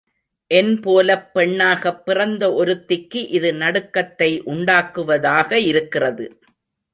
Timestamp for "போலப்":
0.79-1.33